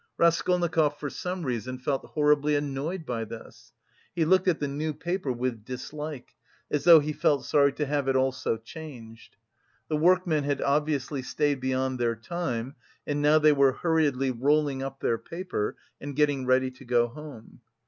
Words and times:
Raskolnikov 0.17 0.97
for 0.99 1.11
some 1.11 1.43
reason 1.43 1.77
felt 1.77 2.03
horribly 2.03 2.55
annoyed 2.55 3.05
by 3.05 3.23
this. 3.23 3.71
He 4.15 4.25
looked 4.25 4.47
at 4.47 4.59
the 4.59 4.67
new 4.67 4.95
paper 4.95 5.31
with 5.31 5.63
dislike, 5.63 6.33
as 6.71 6.85
though 6.85 6.99
he 6.99 7.13
felt 7.13 7.45
sorry 7.45 7.71
to 7.73 7.85
have 7.85 8.07
it 8.07 8.15
all 8.15 8.31
so 8.31 8.57
changed. 8.57 9.35
The 9.89 9.97
workmen 9.97 10.43
had 10.43 10.59
obviously 10.59 11.21
stayed 11.21 11.59
beyond 11.59 11.99
their 11.99 12.15
time 12.15 12.77
and 13.05 13.21
now 13.21 13.37
they 13.37 13.51
were 13.53 13.73
hurriedly 13.73 14.31
rolling 14.31 14.81
up 14.81 15.01
their 15.01 15.19
paper 15.19 15.77
and 15.99 16.15
getting 16.15 16.47
ready 16.47 16.71
to 16.71 16.83
go 16.83 17.05
home. 17.07 17.61